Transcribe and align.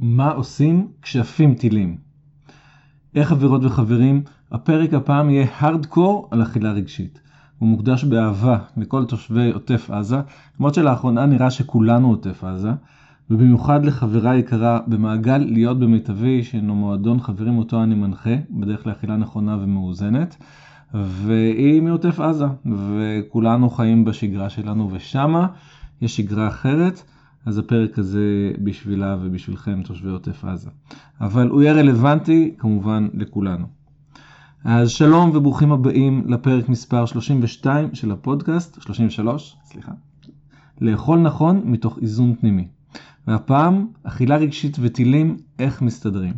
מה 0.00 0.30
עושים 0.30 0.88
כשעפים 1.02 1.54
טילים? 1.54 1.96
איך 3.14 3.28
חברות 3.28 3.64
וחברים, 3.64 4.22
הפרק 4.52 4.94
הפעם 4.94 5.30
יהיה 5.30 5.46
הארדקור 5.58 6.28
על 6.30 6.42
אכילה 6.42 6.72
רגשית. 6.72 7.20
הוא 7.58 7.68
מוקדש 7.68 8.04
באהבה 8.04 8.58
לכל 8.76 9.04
תושבי 9.04 9.52
עוטף 9.52 9.90
עזה, 9.90 10.20
למרות 10.58 10.74
שלאחרונה 10.74 11.26
נראה 11.26 11.50
שכולנו 11.50 12.08
עוטף 12.08 12.44
עזה, 12.44 12.70
ובמיוחד 13.30 13.84
לחברה 13.84 14.36
יקרה 14.36 14.80
במעגל 14.86 15.38
להיות 15.38 15.78
במיטבי, 15.78 16.42
שהינו 16.42 16.74
מועדון 16.74 17.20
חברים 17.20 17.58
אותו 17.58 17.82
אני 17.82 17.94
מנחה, 17.94 18.36
בדרך 18.50 18.86
לאכילה 18.86 19.16
נכונה 19.16 19.56
ומאוזנת, 19.60 20.36
והיא 20.94 21.82
מעוטף 21.82 22.20
עזה, 22.20 22.46
וכולנו 22.66 23.70
חיים 23.70 24.04
בשגרה 24.04 24.50
שלנו, 24.50 24.88
ושמה 24.92 25.46
יש 26.00 26.16
שגרה 26.16 26.48
אחרת. 26.48 27.02
אז 27.48 27.58
הפרק 27.58 27.98
הזה 27.98 28.52
בשבילה 28.62 29.16
ובשבילכם, 29.22 29.82
תושבי 29.84 30.08
עוטף 30.10 30.44
עזה. 30.44 30.70
אבל 31.20 31.48
הוא 31.48 31.62
יהיה 31.62 31.72
רלוונטי 31.72 32.54
כמובן 32.58 33.08
לכולנו. 33.14 33.66
אז 34.64 34.90
שלום 34.90 35.30
וברוכים 35.34 35.72
הבאים 35.72 36.24
לפרק 36.26 36.68
מספר 36.68 37.06
32 37.06 37.94
של 37.94 38.12
הפודקאסט, 38.12 38.82
33, 38.82 39.56
סליחה. 39.64 39.92
לאכול 40.80 41.18
נכון 41.18 41.62
מתוך 41.64 41.98
איזון 42.02 42.34
פנימי. 42.40 42.68
והפעם, 43.26 43.86
אכילה 44.02 44.36
רגשית 44.36 44.76
וטילים, 44.80 45.36
איך 45.58 45.82
מסתדרים. 45.82 46.34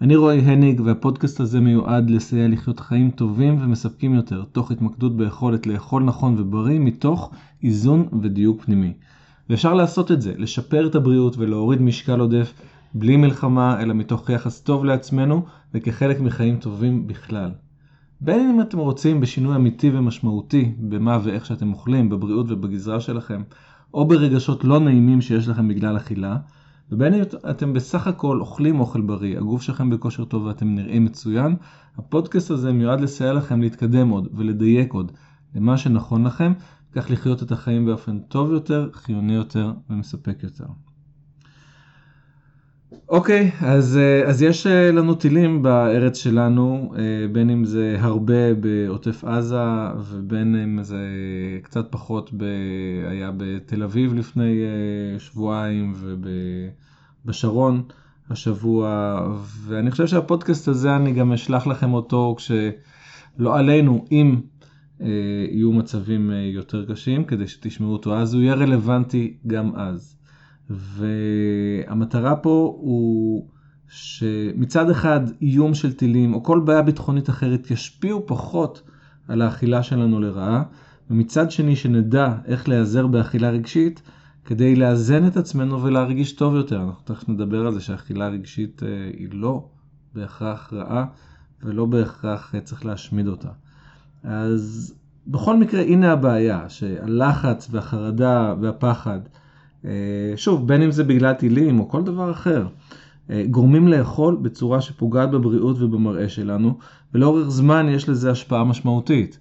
אני 0.00 0.16
רועי 0.16 0.40
הניג 0.40 0.80
והפודקאסט 0.84 1.40
הזה 1.40 1.60
מיועד 1.60 2.10
לסייע 2.10 2.48
לחיות 2.48 2.80
חיים 2.80 3.10
טובים 3.10 3.58
ומספקים 3.60 4.14
יותר, 4.14 4.44
תוך 4.52 4.70
התמקדות 4.70 5.16
ביכולת 5.16 5.66
לאכול 5.66 6.02
נכון 6.02 6.34
ובריא 6.38 6.78
מתוך 6.78 7.30
איזון 7.62 8.08
ודיוק 8.22 8.64
פנימי. 8.64 8.92
ואפשר 9.50 9.74
לעשות 9.74 10.12
את 10.12 10.22
זה, 10.22 10.32
לשפר 10.36 10.86
את 10.86 10.94
הבריאות 10.94 11.36
ולהוריד 11.38 11.82
משקל 11.82 12.20
עודף 12.20 12.52
בלי 12.94 13.16
מלחמה, 13.16 13.82
אלא 13.82 13.94
מתוך 13.94 14.30
יחס 14.30 14.60
טוב 14.60 14.84
לעצמנו 14.84 15.44
וכחלק 15.74 16.20
מחיים 16.20 16.56
טובים 16.56 17.06
בכלל. 17.06 17.50
בין 18.20 18.50
אם 18.50 18.60
אתם 18.60 18.78
רוצים 18.78 19.20
בשינוי 19.20 19.56
אמיתי 19.56 19.90
ומשמעותי 19.90 20.74
במה 20.78 21.18
ואיך 21.22 21.46
שאתם 21.46 21.72
אוכלים, 21.72 22.08
בבריאות 22.08 22.46
ובגזרה 22.48 23.00
שלכם, 23.00 23.42
או 23.94 24.08
ברגשות 24.08 24.64
לא 24.64 24.80
נעימים 24.80 25.20
שיש 25.20 25.48
לכם 25.48 25.68
בגלל 25.68 25.96
אכילה, 25.96 26.36
ובין 26.92 27.14
אם 27.14 27.22
אתם 27.50 27.72
בסך 27.72 28.06
הכל 28.06 28.40
אוכלים 28.40 28.80
אוכל 28.80 29.00
בריא, 29.00 29.38
הגוף 29.38 29.62
שלכם 29.62 29.90
בכושר 29.90 30.24
טוב 30.24 30.44
ואתם 30.44 30.74
נראים 30.74 31.04
מצוין, 31.04 31.56
הפודקאסט 31.98 32.50
הזה 32.50 32.72
מיועד 32.72 33.00
לסייע 33.00 33.32
לכם 33.32 33.60
להתקדם 33.60 34.08
עוד 34.08 34.28
ולדייק 34.34 34.92
עוד 34.92 35.12
למה 35.54 35.78
שנכון 35.78 36.26
לכם, 36.26 36.52
כך 36.92 37.10
לחיות 37.10 37.42
את 37.42 37.52
החיים 37.52 37.86
באופן 37.86 38.18
טוב 38.18 38.52
יותר, 38.52 38.90
חיוני 38.92 39.34
יותר 39.34 39.72
ומספק 39.90 40.42
יותר. 40.42 40.66
אוקיי, 43.08 43.50
אז, 43.60 43.98
אה, 43.98 44.28
אז 44.28 44.42
יש 44.42 44.66
אה, 44.66 44.92
לנו 44.92 45.14
טילים 45.14 45.62
בארץ 45.62 46.16
שלנו, 46.16 46.92
אה, 46.98 47.02
בין 47.32 47.50
אם 47.50 47.64
זה 47.64 47.96
הרבה 48.00 48.54
בעוטף 48.54 49.24
עזה 49.24 49.62
ובין 49.98 50.56
אם 50.56 50.82
זה 50.82 50.98
קצת 51.62 51.86
פחות 51.90 52.30
ב... 52.36 52.44
היה 53.10 53.30
בתל 53.36 53.82
אביב 53.82 54.14
לפני 54.14 54.60
שבועיים 55.18 55.94
ובשרון 57.24 57.82
השבוע, 58.30 59.18
ואני 59.66 59.90
חושב 59.90 60.06
שהפודקאסט 60.06 60.68
הזה 60.68 60.96
אני 60.96 61.12
גם 61.12 61.32
אשלח 61.32 61.66
לכם 61.66 61.92
אותו 61.92 62.36
כשלא 62.38 63.58
עלינו, 63.58 64.04
אם 64.12 64.40
יהיו 65.00 65.72
מצבים 65.72 66.30
יותר 66.54 66.84
קשים 66.84 67.24
כדי 67.24 67.48
שתשמעו 67.48 67.92
אותו 67.92 68.16
אז 68.16 68.34
הוא 68.34 68.42
יהיה 68.42 68.54
רלוונטי 68.54 69.36
גם 69.46 69.72
אז. 69.76 70.16
והמטרה 70.70 72.36
פה 72.36 72.78
הוא 72.80 73.48
שמצד 73.88 74.90
אחד 74.90 75.20
איום 75.42 75.74
של 75.74 75.92
טילים 75.92 76.34
או 76.34 76.42
כל 76.42 76.60
בעיה 76.60 76.82
ביטחונית 76.82 77.30
אחרת 77.30 77.70
ישפיעו 77.70 78.26
פחות 78.26 78.82
על 79.28 79.42
האכילה 79.42 79.82
שלנו 79.82 80.20
לרעה, 80.20 80.62
ומצד 81.10 81.50
שני 81.50 81.76
שנדע 81.76 82.34
איך 82.44 82.68
להיעזר 82.68 83.06
באכילה 83.06 83.50
רגשית 83.50 84.02
כדי 84.44 84.76
לאזן 84.76 85.26
את 85.26 85.36
עצמנו 85.36 85.82
ולהרגיש 85.82 86.32
טוב 86.32 86.54
יותר. 86.54 86.82
אנחנו 86.82 87.02
תכף 87.04 87.28
נדבר 87.28 87.66
על 87.66 87.74
זה 87.74 87.80
שהאכילה 87.80 88.28
רגשית 88.28 88.82
אה, 88.82 89.10
היא 89.18 89.28
לא 89.32 89.68
בהכרח 90.14 90.72
רעה 90.72 91.06
ולא 91.62 91.86
בהכרח 91.86 92.54
אה, 92.54 92.60
צריך 92.60 92.86
להשמיד 92.86 93.28
אותה. 93.28 93.48
אז 94.24 94.94
בכל 95.26 95.56
מקרה 95.56 95.82
הנה 95.82 96.12
הבעיה, 96.12 96.68
שהלחץ 96.68 97.68
והחרדה 97.70 98.54
והפחד 98.60 99.20
אה, 99.84 99.90
שוב, 100.36 100.68
בין 100.68 100.82
אם 100.82 100.90
זה 100.90 101.04
בגלל 101.04 101.32
טילים 101.32 101.80
או 101.80 101.88
כל 101.88 102.02
דבר 102.02 102.30
אחר, 102.30 102.66
אה, 103.30 103.44
גורמים 103.50 103.88
לאכול 103.88 104.36
בצורה 104.42 104.80
שפוגעת 104.80 105.30
בבריאות 105.30 105.76
ובמראה 105.80 106.28
שלנו, 106.28 106.78
ולאורך 107.14 107.48
זמן 107.48 107.88
יש 107.88 108.08
לזה 108.08 108.30
השפעה 108.30 108.64
משמעותית. 108.64 109.38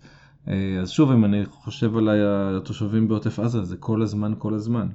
אה, 0.48 0.78
אז 0.82 0.90
שוב, 0.90 1.12
אם 1.12 1.26
אני 1.26 1.46
חושב 1.46 1.98
על 1.98 2.10
התושבים 2.58 3.08
בעוטף 3.08 3.40
עזה, 3.40 3.64
זה 3.64 3.78
כל 3.78 4.02
הזמן, 4.02 4.34
כל 4.38 4.54
הזמן. 4.54 4.88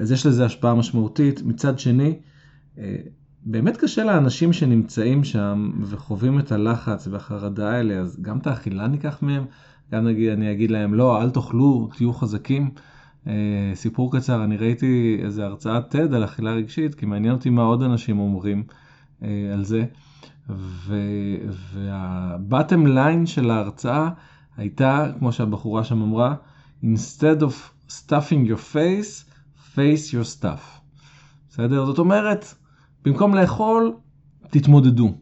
אז 0.00 0.12
יש 0.12 0.26
לזה 0.26 0.44
השפעה 0.44 0.74
משמעותית. 0.74 1.42
מצד 1.42 1.78
שני, 1.78 2.18
באמת 3.50 3.76
קשה 3.76 4.04
לאנשים 4.04 4.52
שנמצאים 4.52 5.24
שם 5.24 5.70
וחווים 5.82 6.38
את 6.38 6.52
הלחץ 6.52 7.06
והחרדה 7.10 7.70
האלה, 7.70 7.94
אז 7.94 8.18
גם 8.22 8.38
את 8.38 8.46
האכילה 8.46 8.86
ניקח 8.86 9.18
מהם, 9.22 9.44
גם 9.92 10.04
נגיד, 10.04 10.28
אני 10.28 10.52
אגיד 10.52 10.70
להם, 10.70 10.94
לא, 10.94 11.22
אל 11.22 11.30
תאכלו, 11.30 11.88
תהיו 11.96 12.12
חזקים. 12.12 12.70
אה, 13.26 13.32
סיפור 13.74 14.16
קצר, 14.16 14.44
אני 14.44 14.56
ראיתי 14.56 15.20
איזה 15.22 15.44
הרצאת 15.44 15.94
TED 15.94 16.14
על 16.14 16.24
אכילה 16.24 16.52
רגשית, 16.52 16.94
כי 16.94 17.06
מעניין 17.06 17.34
אותי 17.34 17.50
מה 17.50 17.62
עוד 17.62 17.82
אנשים 17.82 18.18
אומרים 18.18 18.62
אה, 19.22 19.50
על 19.52 19.64
זה. 19.64 19.84
והבטם 21.74 22.86
ליין 22.86 23.26
של 23.26 23.50
ההרצאה 23.50 24.10
הייתה, 24.56 25.10
כמו 25.18 25.32
שהבחורה 25.32 25.84
שם 25.84 26.02
אמרה, 26.02 26.34
instead 26.84 27.40
of 27.40 27.88
stuffing 27.88 28.48
your 28.48 28.74
face, 28.74 29.32
face 29.74 30.12
your 30.12 30.40
stuff. 30.40 30.80
בסדר? 31.50 31.84
זאת 31.84 31.98
אומרת, 31.98 32.54
במקום 33.08 33.34
לאכול, 33.34 33.92
תתמודדו. 34.50 35.12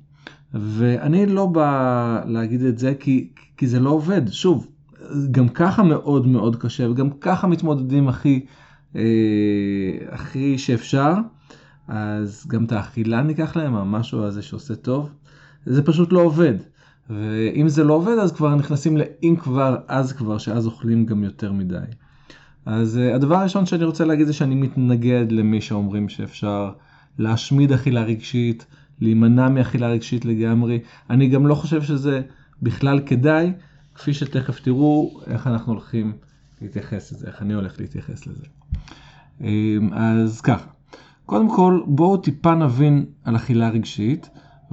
ואני 0.54 1.26
לא 1.26 1.46
בא 1.46 2.20
להגיד 2.26 2.62
את 2.62 2.78
זה 2.78 2.94
כי, 3.00 3.28
כי 3.56 3.66
זה 3.66 3.80
לא 3.80 3.90
עובד. 3.90 4.22
שוב, 4.30 4.66
גם 5.30 5.48
ככה 5.48 5.82
מאוד 5.82 6.26
מאוד 6.26 6.56
קשה, 6.56 6.90
וגם 6.90 7.10
ככה 7.10 7.46
מתמודדים 7.46 8.08
הכי, 8.08 8.46
אה, 8.96 9.02
הכי 10.10 10.58
שאפשר, 10.58 11.14
אז 11.88 12.46
גם 12.48 12.64
את 12.64 12.72
האכילה 12.72 13.22
ניקח 13.22 13.56
להם, 13.56 13.74
המשהו 13.74 14.22
הזה 14.22 14.42
שעושה 14.42 14.74
טוב, 14.74 15.10
זה 15.66 15.82
פשוט 15.82 16.12
לא 16.12 16.20
עובד. 16.20 16.54
ואם 17.10 17.68
זה 17.68 17.84
לא 17.84 17.94
עובד, 17.94 18.18
אז 18.22 18.32
כבר 18.32 18.54
נכנסים 18.54 18.96
לאם 18.96 19.36
כבר, 19.36 19.76
אז 19.88 20.12
כבר, 20.12 20.38
שאז 20.38 20.66
אוכלים 20.66 21.06
גם 21.06 21.24
יותר 21.24 21.52
מדי. 21.52 21.78
אז 22.66 23.00
uh, 23.02 23.14
הדבר 23.14 23.36
הראשון 23.36 23.66
שאני 23.66 23.84
רוצה 23.84 24.04
להגיד 24.04 24.26
זה 24.26 24.32
שאני 24.32 24.54
מתנגד 24.54 25.32
למי 25.32 25.60
שאומרים 25.60 26.08
שאפשר 26.08 26.70
להשמיד 27.18 27.72
אכילה 27.72 28.02
רגשית, 28.02 28.66
להימנע 29.00 29.48
מאכילה 29.48 29.88
רגשית 29.88 30.24
לגמרי. 30.24 30.78
אני 31.10 31.28
גם 31.28 31.46
לא 31.46 31.54
חושב 31.54 31.82
שזה 31.82 32.20
בכלל 32.62 33.00
כדאי, 33.06 33.52
כפי 33.94 34.14
שתכף 34.14 34.60
תראו 34.60 35.20
איך 35.26 35.46
אנחנו 35.46 35.72
הולכים 35.72 36.12
להתייחס 36.62 37.12
לזה, 37.12 37.26
איך 37.26 37.42
אני 37.42 37.54
הולך 37.54 37.80
להתייחס 37.80 38.26
לזה. 38.26 38.46
אמ, 39.40 39.90
אז 39.92 40.40
ככה, 40.40 40.66
קודם 41.26 41.50
כל 41.50 41.80
בואו 41.86 42.16
טיפה 42.16 42.54
נבין 42.54 43.04
על 43.24 43.36
אכילה 43.36 43.68
רגשית, 43.68 44.30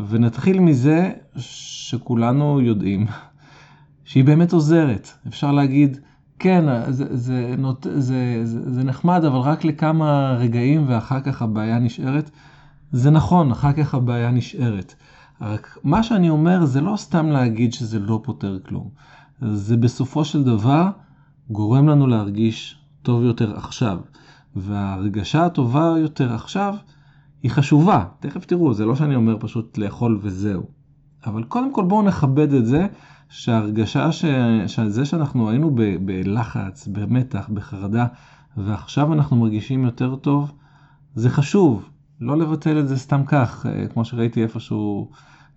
ונתחיל 0.10 0.60
מזה 0.60 1.12
שכולנו 1.36 2.62
יודעים 2.62 3.08
שהיא 4.04 4.24
באמת 4.24 4.54
עוזרת. 4.54 5.12
אפשר 5.28 5.52
להגיד, 5.52 5.98
כן, 6.44 6.92
זה, 6.92 7.06
זה, 7.18 7.56
זה, 7.96 8.42
זה, 8.46 8.84
נחמד, 8.84 9.26
אבל 9.26 9.40
רק 9.40 9.66
לכמה 9.66 10.36
רגעים 10.40 10.86
ואחר 10.88 11.22
כך 11.22 11.42
הבעיה 11.42 11.80
נשארת. 11.80 12.31
זה 12.92 13.12
נכון, 13.12 13.51
אחר 13.51 13.74
כך 13.74 13.94
הבעיה 13.94 14.31
נשארת. 14.31 14.95
רק 15.42 15.78
מה 15.84 16.04
שאני 16.04 16.30
אומר 16.30 16.66
זה 16.66 16.81
לא 16.81 16.95
סתם 16.95 17.28
להגיד 17.28 17.74
שזה 17.74 18.00
לא 18.00 18.19
פותר 18.24 18.60
כלום. 18.66 18.90
זה 19.42 19.78
בסופו 19.78 20.25
של 20.25 20.44
דבר 20.44 20.90
גורם 21.50 21.90
לנו 21.90 22.07
להרגיש 22.07 22.78
טוב 23.01 23.24
יותר 23.24 23.57
עכשיו. 23.57 24.00
וההרגשה 24.56 25.45
הטובה 25.45 25.95
יותר 25.98 26.34
עכשיו 26.34 26.75
היא 27.44 27.51
חשובה. 27.51 28.06
תכף 28.19 28.45
תראו, 28.45 28.74
זה 28.74 28.86
לא 28.86 28.95
שאני 28.95 29.16
אומר 29.16 29.38
פשוט 29.40 29.78
לאכול 29.78 30.19
וזהו. 30.22 30.63
אבל 31.25 31.44
קודם 31.44 31.74
כל 31.74 31.84
בואו 31.84 32.02
נכבד 32.02 32.54
את 32.54 32.66
זה 32.66 32.88
שההרגשה 33.30 34.12
ש... 34.12 34.25
שזה 34.68 35.06
שאנחנו 35.06 35.50
היינו 35.50 35.75
ב... 35.75 35.81
בלחץ, 36.06 36.88
במתח, 36.88 37.50
בחרדה, 37.54 38.06
ועכשיו 38.58 39.14
אנחנו 39.14 39.36
מרגישים 39.38 39.84
יותר 39.84 40.16
טוב, 40.16 40.52
זה 41.16 41.30
חשוב. 41.30 41.90
לא 42.22 42.38
לבטל 42.38 42.80
את 42.80 42.88
זה 42.88 42.98
סתם 42.98 43.22
כך, 43.25 43.66
אה, 43.66 43.88
כמו 43.88 44.06
שראיתי 44.06 44.44
איפשהו 44.44 45.10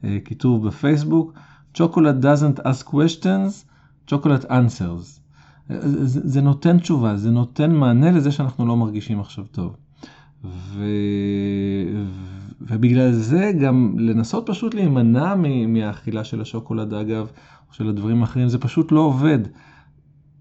אה, 0.04 0.18
כיתוב 0.24 0.66
בפייסבוק, 0.66 1.32
Chocolate 1.76 2.20
doesn't 2.22 2.58
ask 2.64 2.86
questions, 2.86 3.64
chocolate 4.10 4.46
answers. 4.50 5.20
זה, 5.68 6.20
זה 6.24 6.40
נותן 6.40 6.78
תשובה, 6.78 7.16
זה 7.16 7.30
נותן 7.30 7.74
מענה 7.74 8.10
לזה 8.10 8.32
שאנחנו 8.32 8.66
לא 8.66 8.76
מרגישים 8.76 9.20
עכשיו 9.20 9.44
טוב. 9.44 9.76
ו... 10.44 10.84
ובגלל 12.60 13.12
זה 13.12 13.52
גם 13.60 13.94
לנסות 13.98 14.46
פשוט 14.50 14.74
להימנע 14.74 15.34
מהאכילה 15.68 16.24
של 16.24 16.40
השוקולד 16.40 16.94
אגב, 16.94 17.30
או 17.68 17.74
של 17.74 17.88
הדברים 17.88 18.20
האחרים, 18.20 18.48
זה 18.48 18.58
פשוט 18.58 18.92
לא 18.92 19.00
עובד. 19.00 19.38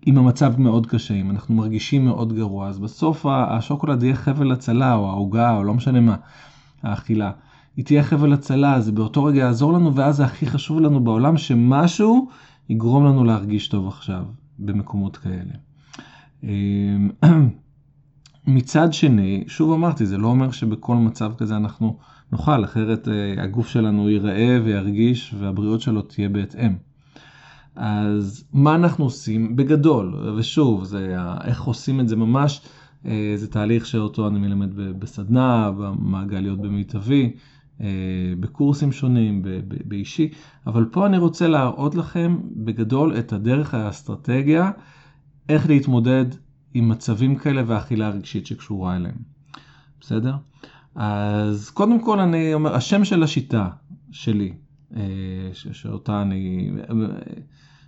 אם 0.07 0.17
המצב 0.17 0.59
מאוד 0.59 0.87
קשה, 0.87 1.13
אם 1.13 1.31
אנחנו 1.31 1.55
מרגישים 1.55 2.05
מאוד 2.05 2.33
גרוע, 2.33 2.67
אז 2.67 2.79
בסוף 2.79 3.25
השוקולד 3.29 4.03
יהיה 4.03 4.15
חבל 4.15 4.51
הצלה, 4.51 4.95
או 4.95 5.09
העוגה, 5.09 5.57
או 5.57 5.63
לא 5.63 5.73
משנה 5.73 5.99
מה, 5.99 6.15
האכילה. 6.83 7.31
היא 7.77 7.85
תהיה 7.85 8.03
חבל 8.03 8.33
הצלה, 8.33 8.81
זה 8.81 8.91
באותו 8.91 9.23
רגע 9.23 9.39
יעזור 9.39 9.73
לנו, 9.73 9.95
ואז 9.95 10.15
זה 10.15 10.25
הכי 10.25 10.45
חשוב 10.45 10.79
לנו 10.79 11.03
בעולם, 11.03 11.37
שמשהו 11.37 12.29
יגרום 12.69 13.05
לנו 13.05 13.23
להרגיש 13.23 13.67
טוב 13.67 13.87
עכשיו, 13.87 14.23
במקומות 14.59 15.17
כאלה. 15.17 15.53
מצד 18.47 18.93
שני, 18.93 19.43
שוב 19.47 19.71
אמרתי, 19.71 20.05
זה 20.05 20.17
לא 20.17 20.27
אומר 20.27 20.51
שבכל 20.51 20.95
מצב 20.95 21.31
כזה 21.37 21.57
אנחנו 21.57 21.97
נאכל, 22.31 22.63
אחרת 22.63 23.07
אה, 23.07 23.43
הגוף 23.43 23.67
שלנו 23.67 24.09
ייראה 24.09 24.59
וירגיש 24.63 25.35
והבריאות 25.39 25.81
שלו 25.81 26.01
תהיה 26.01 26.29
בהתאם. 26.29 26.75
אז 27.75 28.43
מה 28.53 28.75
אנחנו 28.75 29.05
עושים? 29.05 29.55
בגדול, 29.55 30.33
ושוב, 30.37 30.83
זה, 30.83 31.15
איך 31.43 31.61
עושים 31.61 31.99
את 31.99 32.07
זה 32.07 32.15
ממש, 32.15 32.61
אה, 33.05 33.33
זה 33.35 33.47
תהליך 33.47 33.85
שאותו 33.85 34.27
אני 34.27 34.39
מלמד 34.39 34.75
בסדנה, 34.75 35.71
במעגליות 35.71 36.61
במיטבי, 36.61 37.33
אה, 37.81 37.87
בקורסים 38.39 38.91
שונים, 38.91 39.41
באישי, 39.85 40.29
אבל 40.67 40.85
פה 40.91 41.05
אני 41.05 41.17
רוצה 41.17 41.47
להראות 41.47 41.95
לכם 41.95 42.37
בגדול 42.55 43.17
את 43.19 43.33
הדרך 43.33 43.73
האסטרטגיה, 43.73 44.71
איך 45.49 45.69
להתמודד 45.69 46.25
עם 46.75 46.89
מצבים 46.89 47.35
כאלה 47.35 47.63
והאכילה 47.67 48.07
הרגשית 48.07 48.45
שקשורה 48.45 48.95
אליהם. 48.95 49.15
בסדר? 50.01 50.35
אז 50.95 51.69
קודם 51.69 51.99
כל 52.03 52.19
אני 52.19 52.53
אומר, 52.53 52.75
השם 52.75 53.05
של 53.05 53.23
השיטה 53.23 53.69
שלי, 54.11 54.53
אה, 54.95 55.01
שאותה 55.53 56.21
אני 56.21 56.69
אה, 56.89 56.95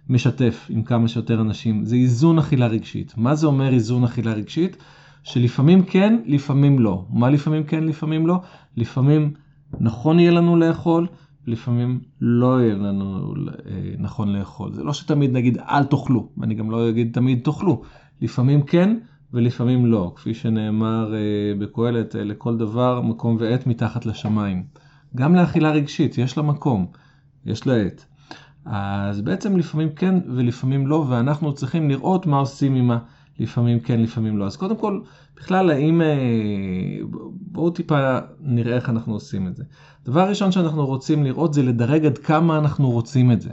משתף 0.10 0.68
עם 0.69 0.84
כמה 0.84 1.07
שיותר 1.07 1.42
אנשים, 1.42 1.86
זה 1.86 1.95
איזון 1.95 2.39
אכילה 2.39 2.68
רגשית. 2.68 3.13
מה 3.18 3.36
זה 3.36 3.48
אומר 3.48 3.74
איזון 3.74 4.04
אכילה 4.04 4.34
רגשית? 4.34 4.78
שלפעמים 5.24 5.83
כן, 5.83 6.19
לפעמים 6.25 6.80
לא. 6.80 7.06
מה 7.10 7.30
לפעמים 7.30 7.63
כן, 7.63 7.83
לפעמים 7.83 8.28
לא? 8.28 8.42
לפעמים 8.78 9.33
נכון 9.80 10.19
יהיה 10.19 10.31
לנו 10.31 10.56
לאכול, 10.56 11.07
לפעמים 11.48 12.00
לא 12.22 12.62
יהיה 12.62 12.75
לנו 12.75 13.33
אה, 13.48 13.95
נכון 13.98 14.33
לאכול. 14.33 14.74
זה 14.74 14.83
לא 14.83 14.94
שתמיד 14.94 15.31
נגיד 15.31 15.57
אל 15.57 15.83
תאכלו, 15.83 16.30
ואני 16.38 16.56
גם 16.56 16.72
לא 16.72 16.90
אגיד 16.90 17.13
תמיד 17.13 17.40
תאכלו. 17.44 17.81
לפעמים 18.22 18.62
כן 18.62 18.98
ולפעמים 19.34 19.86
לא, 19.86 20.14
כפי 20.16 20.34
שנאמר 20.34 21.14
uh, 21.14 21.62
בקהלת, 21.62 22.16
uh, 22.16 22.18
לכל 22.18 22.58
דבר 22.58 23.02
מקום 23.02 23.38
ועת 23.40 23.68
מתחת 23.68 24.06
לשמיים. 24.06 24.64
גם 25.16 25.36
לאכילה 25.36 25.72
רגשית, 25.72 26.18
יש 26.18 26.38
לה 26.38 26.44
מקום, 26.44 26.88
יש 27.46 27.68
לה 27.68 27.75
עת. 27.81 28.06
אז 28.66 29.22
בעצם 29.22 29.58
לפעמים 29.58 29.90
כן 29.90 30.16
ולפעמים 30.36 30.88
לא, 30.88 31.06
ואנחנו 31.10 31.54
צריכים 31.54 31.90
לראות 31.90 32.25
מה 32.25 32.38
עושים 32.38 32.75
עם 32.75 32.92
ה... 32.92 32.98
לפעמים 33.40 33.80
כן, 33.80 34.00
לפעמים 34.02 34.38
לא. 34.38 34.46
אז 34.46 34.56
קודם 34.56 34.78
כל, 34.78 35.02
בכלל, 35.36 35.69
האם... 35.69 36.02
אה, 36.02 36.08
בואו 37.31 37.69
טיפה 37.69 38.19
נראה 38.40 38.75
איך 38.75 38.90
אנחנו 38.90 39.14
עושים 39.14 39.48
את 39.48 39.56
זה. 39.56 39.64
דבר 40.06 40.30
ראשון 40.30 40.52
שאנחנו 40.52 40.86
רוצים 40.86 41.24
לראות 41.24 41.54
זה 41.54 41.64
לדרג 41.64 42.06
עד 42.06 42.18
כמה 42.18 42.58
אנחנו 42.58 42.92
רוצים 42.92 43.31
את 43.31 43.42
זה. 43.42 43.52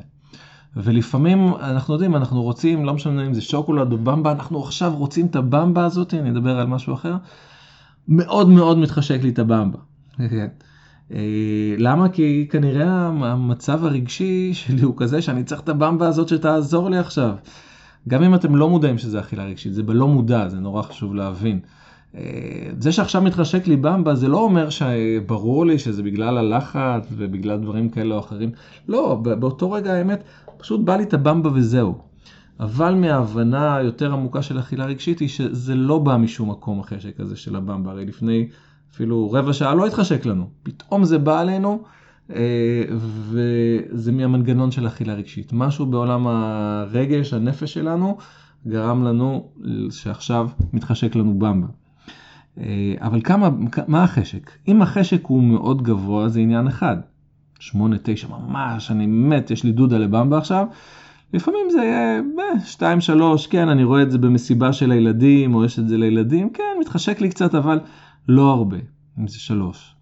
ולפעמים 0.76 1.54
אנחנו 1.60 1.94
יודעים, 1.94 2.16
אנחנו 2.16 2.42
רוצים, 2.42 2.84
לא 2.84 2.94
משנה 2.94 3.26
אם 3.26 3.34
זה 3.34 3.40
שוקולד 3.40 3.92
או 3.92 3.98
במבה, 3.98 4.32
אנחנו 4.32 4.62
עכשיו 4.62 4.94
רוצים 4.96 5.26
את 5.26 5.36
הבמבה 5.36 5.84
הזאת, 5.84 6.14
אני 6.14 6.30
אדבר 6.30 6.58
על 6.58 6.66
משהו 6.66 6.94
אחר, 6.94 7.16
מאוד 8.08 8.48
מאוד 8.48 8.78
מתחשק 8.78 9.22
לי 9.22 9.28
את 9.28 9.38
הבמבה. 9.38 9.78
כן. 10.16 10.46
אה, 11.12 11.74
למה? 11.78 12.08
כי 12.08 12.46
כנראה 12.50 13.06
המצב 13.06 13.84
הרגשי 13.84 14.54
שלי 14.54 14.82
הוא 14.82 14.94
כזה 14.96 15.22
שאני 15.22 15.44
צריך 15.44 15.60
את 15.60 15.68
הבמבה 15.68 16.08
הזאת 16.08 16.28
שתעזור 16.28 16.90
לי 16.90 16.98
עכשיו. 16.98 17.34
גם 18.08 18.22
אם 18.22 18.34
אתם 18.34 18.56
לא 18.56 18.70
מודעים 18.70 18.98
שזה 18.98 19.20
אכילה 19.20 19.44
רגשית, 19.44 19.74
זה 19.74 19.82
בלא 19.82 20.08
מודע, 20.08 20.48
זה 20.48 20.60
נורא 20.60 20.82
חשוב 20.82 21.14
להבין. 21.14 21.60
אה, 22.16 22.20
זה 22.78 22.92
שעכשיו 22.92 23.22
מתחשק 23.22 23.66
לי 23.66 23.76
במבה, 23.76 24.14
זה 24.14 24.28
לא 24.28 24.38
אומר 24.38 24.68
שברור 24.70 25.66
לי 25.66 25.78
שזה 25.78 26.02
בגלל 26.02 26.38
הלחץ 26.38 27.08
ובגלל 27.12 27.58
דברים 27.58 27.88
כאלה 27.88 28.14
או 28.14 28.20
אחרים. 28.20 28.50
לא, 28.88 29.14
באותו 29.14 29.72
רגע 29.72 29.92
האמת, 29.92 30.24
פשוט 30.56 30.80
בא 30.80 30.96
לי 30.96 31.02
את 31.02 31.14
הבמבה 31.14 31.50
וזהו. 31.54 31.94
אבל 32.60 32.94
מההבנה 32.94 33.76
היותר 33.76 34.12
עמוקה 34.12 34.42
של 34.42 34.58
אכילה 34.58 34.86
רגשית 34.86 35.18
היא 35.18 35.28
שזה 35.28 35.74
לא 35.74 35.98
בא 35.98 36.16
משום 36.16 36.50
מקום 36.50 36.80
החשק 36.80 37.20
הזה 37.20 37.36
של 37.36 37.56
הבמבה. 37.56 37.90
הרי 37.90 38.04
לפני 38.04 38.48
אפילו 38.94 39.32
רבע 39.32 39.52
שעה 39.52 39.74
לא 39.74 39.86
התחשק 39.86 40.26
לנו. 40.26 40.48
פתאום 40.62 41.04
זה 41.04 41.18
בא 41.18 41.40
עלינו, 41.40 41.82
אה, 42.34 42.84
וזה 43.30 44.12
מהמנגנון 44.12 44.70
של 44.70 44.86
אכילה 44.86 45.14
רגשית. 45.14 45.52
משהו 45.52 45.86
בעולם 45.86 46.26
הרגש, 46.26 47.32
הנפש 47.32 47.74
שלנו, 47.74 48.16
גרם 48.66 49.04
לנו 49.04 49.48
שעכשיו 49.90 50.48
מתחשק 50.72 51.16
לנו 51.16 51.38
במבה. 51.38 51.66
אה, 52.60 52.94
אבל 53.00 53.20
כמה, 53.24 53.50
מה 53.88 54.04
החשק? 54.04 54.50
אם 54.68 54.82
החשק 54.82 55.26
הוא 55.26 55.42
מאוד 55.42 55.82
גבוה 55.82 56.28
זה 56.28 56.40
עניין 56.40 56.66
אחד. 56.66 56.96
8-9 57.60 57.74
ממש, 58.30 58.90
אני 58.90 59.06
מת, 59.06 59.50
יש 59.50 59.64
לי 59.64 59.72
דודה 59.72 59.98
לבמבה 59.98 60.38
עכשיו. 60.38 60.66
לפעמים 61.32 61.70
זה 61.70 61.78
יהיה 61.78 62.20
2-3, 62.78 62.82
אה, 62.82 63.34
כן, 63.50 63.68
אני 63.68 63.84
רואה 63.84 64.02
את 64.02 64.10
זה 64.10 64.18
במסיבה 64.18 64.72
של 64.72 64.90
הילדים, 64.92 65.54
או 65.54 65.64
יש 65.64 65.78
את 65.78 65.88
זה 65.88 65.98
לילדים, 65.98 66.50
כן, 66.50 66.62
מתחשק 66.80 67.20
לי 67.20 67.28
קצת, 67.28 67.54
אבל 67.54 67.80
לא 68.28 68.50
הרבה, 68.50 68.76
אם 69.18 69.28
זה 69.28 69.38
3. 69.38 69.94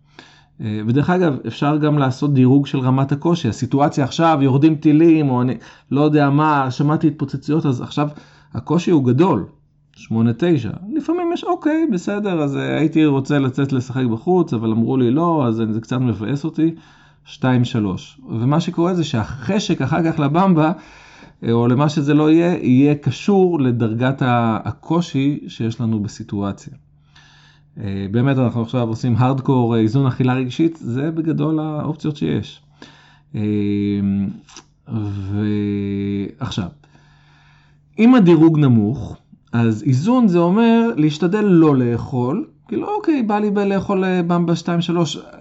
אה, 0.60 0.80
ודרך 0.86 1.10
אגב, 1.10 1.36
אפשר 1.46 1.76
גם 1.76 1.98
לעשות 1.98 2.34
דירוג 2.34 2.66
של 2.66 2.78
רמת 2.78 3.12
הקושי. 3.12 3.48
הסיטואציה 3.48 4.04
עכשיו, 4.04 4.38
יורדים 4.42 4.74
טילים, 4.74 5.30
או 5.30 5.42
אני 5.42 5.54
לא 5.90 6.00
יודע 6.00 6.30
מה, 6.30 6.70
שמעתי 6.70 7.06
התפוצצויות, 7.06 7.66
אז 7.66 7.80
עכשיו 7.80 8.08
הקושי 8.54 8.90
הוא 8.90 9.04
גדול. 9.04 9.46
8-9. 9.96 10.00
לפעמים 10.92 11.32
יש 11.32 11.44
אוקיי, 11.44 11.86
בסדר, 11.92 12.42
אז 12.42 12.56
אה, 12.56 12.78
הייתי 12.78 13.06
רוצה 13.06 13.38
לצאת 13.38 13.72
לשחק 13.72 14.04
בחוץ, 14.04 14.54
אבל 14.54 14.70
אמרו 14.70 14.96
לי 14.96 15.10
לא, 15.10 15.46
אז 15.46 15.62
זה 15.70 15.80
קצת 15.80 16.00
מבאס 16.00 16.44
אותי. 16.44 16.74
2-3. 17.26 17.42
ומה 18.28 18.60
שקורה 18.60 18.94
זה 18.94 19.04
שהחשק 19.04 19.82
אחר 19.82 20.12
כך 20.12 20.18
לבמבה, 20.20 20.72
אה, 21.44 21.52
או 21.52 21.68
למה 21.68 21.88
שזה 21.88 22.14
לא 22.14 22.30
יהיה, 22.30 22.56
יהיה 22.62 22.94
קשור 22.94 23.60
לדרגת 23.60 24.22
הקושי 24.64 25.40
שיש 25.48 25.80
לנו 25.80 26.00
בסיטואציה. 26.00 26.72
אה, 27.80 28.06
באמת 28.10 28.38
אנחנו 28.38 28.62
עכשיו 28.62 28.88
עושים 28.88 29.16
הארדקור 29.16 29.76
איזון 29.76 30.06
אכילה 30.06 30.34
רגשית, 30.34 30.76
זה 30.76 31.10
בגדול 31.10 31.60
האופציות 31.60 32.16
שיש. 32.16 32.62
ועכשיו, 36.38 36.68
אם 37.98 38.14
הדירוג 38.14 38.58
נמוך, 38.58 39.21
אז 39.52 39.82
איזון 39.82 40.28
זה 40.28 40.38
אומר 40.38 40.90
להשתדל 40.96 41.44
לא 41.44 41.76
לאכול, 41.76 42.46
כאילו 42.68 42.88
אוקיי, 42.96 43.22
בא 43.22 43.38
לי 43.38 43.50
לאכול 43.68 44.04
אה, 44.04 44.22
במבה 44.22 44.52
2-3, 44.52 44.66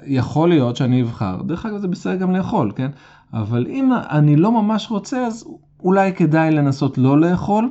יכול 0.06 0.50
להיות 0.50 0.76
שאני 0.76 1.02
אבחר. 1.02 1.42
דרך 1.42 1.66
אגב 1.66 1.78
זה 1.78 1.88
בסדר 1.88 2.16
גם 2.16 2.32
לאכול, 2.32 2.72
כן? 2.76 2.92
אבל 3.34 3.68
אם 3.70 3.92
אני 4.10 4.36
לא 4.36 4.52
ממש 4.52 4.88
רוצה, 4.92 5.28
אז 5.28 5.46
אולי 5.84 6.14
כדאי 6.14 6.52
לנסות 6.52 6.98
לא 6.98 7.20
לאכול, 7.20 7.70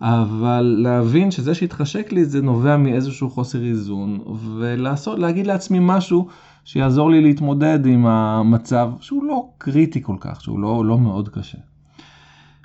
אבל 0.00 0.76
להבין 0.78 1.30
שזה 1.30 1.54
שהתחשק 1.54 2.12
לי 2.12 2.24
זה 2.24 2.42
נובע 2.42 2.76
מאיזשהו 2.76 3.30
חוסר 3.30 3.64
איזון, 3.64 4.20
ולעשות, 4.56 5.18
להגיד 5.18 5.46
לעצמי 5.46 5.78
משהו 5.80 6.28
שיעזור 6.64 7.10
לי 7.10 7.20
להתמודד 7.20 7.86
עם 7.86 8.06
המצב 8.06 8.90
שהוא 9.00 9.24
לא 9.24 9.48
קריטי 9.58 10.02
כל 10.02 10.16
כך, 10.20 10.40
שהוא 10.40 10.60
לא, 10.60 10.84
לא 10.84 10.98
מאוד 10.98 11.28
קשה. 11.28 11.58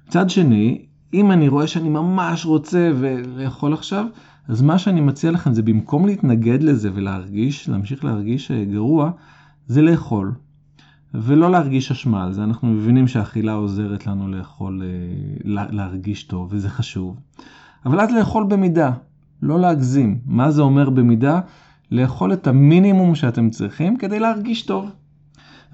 מצד 0.07 0.29
שני, 0.29 0.85
אם 1.13 1.31
אני 1.31 1.47
רואה 1.47 1.67
שאני 1.67 1.89
ממש 1.89 2.45
רוצה 2.45 2.91
ולאכול 2.95 3.73
עכשיו, 3.73 4.05
אז 4.47 4.61
מה 4.61 4.77
שאני 4.77 5.01
מציע 5.01 5.31
לכם 5.31 5.53
זה 5.53 5.63
במקום 5.63 6.05
להתנגד 6.05 6.63
לזה 6.63 6.89
ולהרגיש, 6.93 7.69
להמשיך 7.69 8.05
להרגיש 8.05 8.51
אה, 8.51 8.65
גרוע, 8.65 9.11
זה 9.67 9.81
לאכול. 9.81 10.33
ולא 11.13 11.51
להרגיש 11.51 11.91
אשמה 11.91 12.23
על 12.23 12.33
זה, 12.33 12.43
אנחנו 12.43 12.67
מבינים 12.67 13.07
שהאכילה 13.07 13.53
עוזרת 13.53 14.07
לנו 14.07 14.27
לאכול, 14.27 14.83
אה, 14.83 15.65
להרגיש 15.71 16.23
טוב, 16.23 16.47
וזה 16.51 16.69
חשוב. 16.69 17.17
אבל 17.85 17.99
אז 17.99 18.11
לאכול 18.11 18.45
במידה, 18.49 18.91
לא 19.41 19.59
להגזים. 19.59 20.19
מה 20.25 20.51
זה 20.51 20.61
אומר 20.61 20.89
במידה? 20.89 21.39
לאכול 21.91 22.33
את 22.33 22.47
המינימום 22.47 23.15
שאתם 23.15 23.49
צריכים 23.49 23.97
כדי 23.97 24.19
להרגיש 24.19 24.61
טוב. 24.61 24.89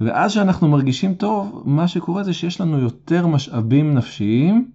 ואז 0.02 0.32
שאנחנו 0.32 0.68
מרגישים 0.68 1.14
טוב, 1.14 1.64
מה 1.66 1.88
שקורה 1.88 2.24
זה 2.24 2.34
שיש 2.34 2.62
לנו 2.62 2.80
יותר 2.80 3.28
משאבים 3.28 3.94
נפשיים 3.94 4.72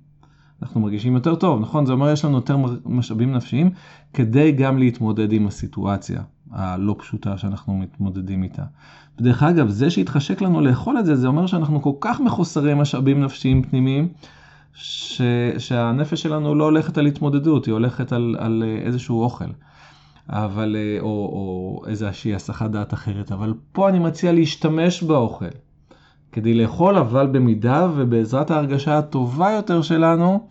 אנחנו 0.63 0.81
מרגישים 0.81 1.15
יותר 1.15 1.35
טוב, 1.35 1.61
נכון? 1.61 1.87
זה 1.87 1.93
אומר 1.93 2.11
יש 2.11 2.25
לנו 2.25 2.37
יותר 2.37 2.57
משאבים 2.87 3.33
נפשיים 3.33 3.71
כדי 4.13 4.53
גם 4.53 4.79
להתמודד 4.79 5.33
עם 5.33 5.47
הסיטואציה 5.47 6.23
הלא 6.51 6.97
פשוטה 6.99 7.39
שאנחנו 7.39 7.75
מתמודדים 7.75 8.43
איתה. 8.43 8.63
ודרך 9.19 9.43
אגב, 9.43 9.69
זה 9.69 9.91
שהתחשק 9.91 10.41
לנו 10.41 10.61
לאכול 10.61 10.99
את 10.99 11.07
זה, 11.07 11.17
זה 11.17 11.27
אומר 11.27 11.47
שאנחנו 11.47 11.83
כל 11.83 11.93
כך 12.01 12.21
מחוסרי 12.21 12.75
משאבים 12.75 13.25
נפשיים 13.25 13.63
פנימיים, 13.63 14.09
ש... 14.73 15.23
שהנפש 15.59 16.23
שלנו 16.23 16.55
לא 16.55 16.65
הולכת 16.65 16.99
על 16.99 17.07
התמודדות, 17.07 17.67
היא 17.67 17.73
הולכת 17.73 18.13
על, 18.13 18.37
על 18.39 18.63
איזשהו 18.85 19.23
אוכל. 19.23 19.45
אבל, 20.29 20.77
או, 21.01 21.07
או 21.07 21.83
איזושהי 21.87 22.35
הסחת 22.35 22.71
דעת 22.71 22.95
אחרת, 22.95 23.33
אבל 23.33 23.55
פה 23.73 23.89
אני 23.89 23.99
מציע 23.99 24.33
להשתמש 24.33 25.03
באוכל 25.03 25.47
כדי 26.33 26.55
לאכול, 26.55 26.97
אבל 26.97 27.27
במידה 27.27 27.89
ובעזרת 27.97 28.51
ההרגשה 28.51 28.99
הטובה 28.99 29.51
יותר 29.51 29.83
שלנו, 29.83 30.49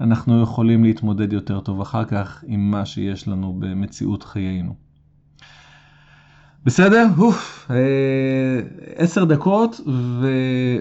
אנחנו 0.00 0.42
יכולים 0.42 0.84
להתמודד 0.84 1.32
יותר 1.32 1.60
טוב 1.60 1.80
אחר 1.80 2.04
כך 2.04 2.44
עם 2.46 2.70
מה 2.70 2.86
שיש 2.86 3.28
לנו 3.28 3.56
במציאות 3.58 4.22
חיינו. 4.22 4.74
בסדר? 6.64 7.06
אוף, 7.18 7.70
אה, 7.70 7.76
עשר 8.96 9.24
דקות, 9.24 9.80
ו... 9.86 10.28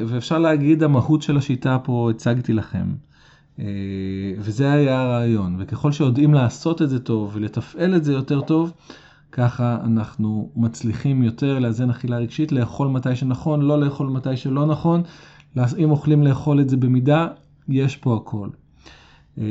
ואפשר 0.07 0.37
להגיד 0.37 0.83
המהות 0.83 1.21
של 1.21 1.37
השיטה 1.37 1.77
פה 1.83 2.09
הצגתי 2.15 2.53
לכם. 2.53 2.85
אה, 3.59 3.65
וזה 4.37 4.71
היה 4.71 5.01
הרעיון, 5.01 5.55
וככל 5.59 5.91
שיודעים 5.91 6.33
לעשות 6.33 6.81
את 6.81 6.89
זה 6.89 6.99
טוב 6.99 7.31
ולתפעל 7.33 7.95
את 7.95 8.03
זה 8.03 8.13
יותר 8.13 8.41
טוב, 8.41 8.73
ככה 9.31 9.77
אנחנו 9.83 10.51
מצליחים 10.55 11.23
יותר 11.23 11.59
לאזן 11.59 11.89
אכילה 11.89 12.17
רגשית, 12.17 12.51
לאכול 12.51 12.87
מתי 12.87 13.15
שנכון, 13.15 13.61
לא 13.61 13.79
לאכול 13.79 14.07
מתי 14.07 14.37
שלא 14.37 14.65
נכון. 14.65 15.01
אם 15.77 15.91
אוכלים 15.91 16.23
לאכול 16.23 16.61
את 16.61 16.69
זה 16.69 16.77
במידה, 16.77 17.27
יש 17.69 17.95
פה 17.95 18.15
הכל. 18.15 18.49
אה, 19.37 19.43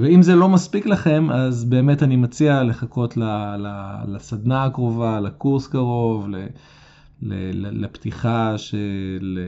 ואם 0.00 0.22
זה 0.22 0.36
לא 0.36 0.48
מספיק 0.48 0.86
לכם, 0.86 1.30
אז 1.30 1.64
באמת 1.64 2.02
אני 2.02 2.16
מציע 2.16 2.62
לחכות 2.62 3.18
לסדנה 4.06 4.64
הקרובה, 4.64 5.20
לקורס 5.20 5.66
קרוב, 5.66 6.26
לפתיחה 7.52 8.58
של, 8.58 9.38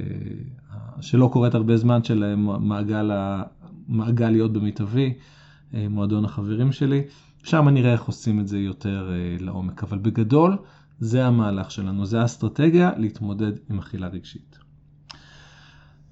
שלא 1.00 1.30
קורית 1.32 1.54
הרבה 1.54 1.76
זמן 1.76 2.04
של 2.04 2.34
מעגל, 2.36 3.10
מעגל 3.88 4.30
להיות 4.30 4.52
במיטבי, 4.52 5.14
אה, 5.74 5.86
מועדון 5.90 6.24
החברים 6.24 6.72
שלי. 6.72 7.02
שם 7.42 7.68
נראה 7.68 7.92
איך 7.92 8.04
עושים 8.04 8.40
את 8.40 8.48
זה 8.48 8.58
יותר 8.58 9.10
אה, 9.12 9.36
לעומק, 9.40 9.82
אבל 9.82 9.98
בגדול 9.98 10.56
זה 10.98 11.26
המהלך 11.26 11.70
שלנו, 11.70 12.06
זה 12.06 12.20
האסטרטגיה 12.20 12.90
להתמודד 12.96 13.52
עם 13.70 13.78
אכילה 13.78 14.08
רגשית. 14.08 14.58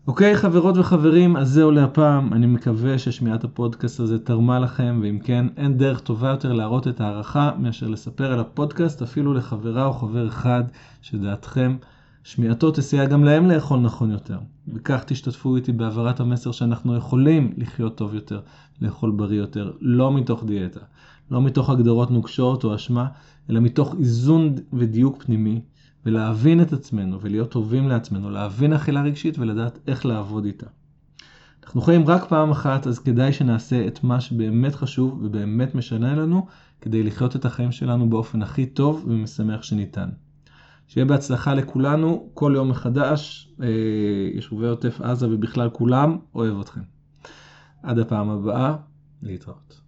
אוקיי, 0.06 0.36
חברות 0.36 0.76
וחברים, 0.76 1.36
אז 1.36 1.48
זהו 1.48 1.70
להפעם. 1.70 2.32
אני 2.32 2.46
מקווה 2.46 2.98
ששמיעת 2.98 3.44
הפודקאסט 3.44 4.00
הזה 4.00 4.18
תרמה 4.18 4.58
לכם, 4.58 5.00
ואם 5.02 5.18
כן, 5.18 5.46
אין 5.56 5.76
דרך 5.76 6.00
טובה 6.00 6.28
יותר 6.28 6.52
להראות 6.52 6.88
את 6.88 7.00
ההערכה 7.00 7.50
מאשר 7.58 7.88
לספר 7.88 8.32
על 8.32 8.40
הפודקאסט 8.40 9.02
אפילו 9.02 9.34
לחברה 9.34 9.86
או 9.86 9.92
חבר 9.92 10.28
אחד 10.28 10.64
שדעתכם 11.02 11.76
שמיעתו 12.24 12.70
תסייע 12.70 13.04
גם 13.04 13.24
להם 13.24 13.46
לאכול 13.46 13.80
נכון 13.80 14.10
יותר. 14.10 14.38
וכך 14.74 15.04
תשתתפו 15.06 15.56
איתי 15.56 15.72
בהעברת 15.72 16.20
המסר 16.20 16.52
שאנחנו 16.52 16.96
יכולים 16.96 17.52
לחיות 17.56 17.96
טוב 17.96 18.14
יותר, 18.14 18.40
לאכול 18.80 19.10
בריא 19.10 19.38
יותר, 19.38 19.72
לא 19.80 20.12
מתוך 20.12 20.44
דיאטה, 20.44 20.80
לא 21.30 21.42
מתוך 21.42 21.70
הגדרות 21.70 22.10
נוקשות 22.10 22.64
או 22.64 22.74
אשמה, 22.74 23.06
אלא 23.50 23.60
מתוך 23.60 23.94
איזון 23.98 24.54
ודיוק 24.72 25.22
פנימי, 25.22 25.60
ולהבין 26.06 26.62
את 26.62 26.72
עצמנו 26.72 27.20
ולהיות 27.20 27.50
טובים 27.50 27.88
לעצמנו, 27.88 28.30
להבין 28.30 28.72
אכילה 28.72 29.02
רגשית 29.02 29.38
ולדעת 29.38 29.78
איך 29.86 30.06
לעבוד 30.06 30.44
איתה. 30.44 30.66
אנחנו 31.64 31.80
חיים 31.80 32.06
רק 32.06 32.28
פעם 32.28 32.50
אחת, 32.50 32.86
אז 32.86 32.98
כדאי 32.98 33.32
שנעשה 33.32 33.86
את 33.86 34.04
מה 34.04 34.20
שבאמת 34.20 34.74
חשוב 34.74 35.20
ובאמת 35.22 35.74
משנה 35.74 36.16
לנו, 36.16 36.46
כדי 36.80 37.02
לחיות 37.02 37.36
את 37.36 37.44
החיים 37.44 37.72
שלנו 37.72 38.10
באופן 38.10 38.42
הכי 38.42 38.66
טוב 38.66 39.04
ומשמח 39.08 39.62
שניתן. 39.62 40.08
שיהיה 40.88 41.04
בהצלחה 41.04 41.54
לכולנו, 41.54 42.30
כל 42.34 42.52
יום 42.56 42.68
מחדש, 42.68 43.52
אה, 43.62 43.68
יישובי 44.34 44.66
עוטף 44.66 45.00
עזה 45.00 45.28
ובכלל 45.30 45.70
כולם, 45.70 46.18
אוהב 46.34 46.60
אתכם. 46.60 46.80
עד 47.82 47.98
הפעם 47.98 48.30
הבאה, 48.30 48.76
להתראות. 49.22 49.80